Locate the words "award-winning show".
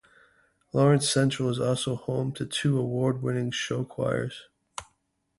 2.79-3.85